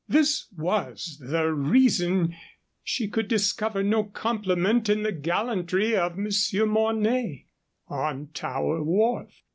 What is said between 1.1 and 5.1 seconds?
the reason she could discover no compliment in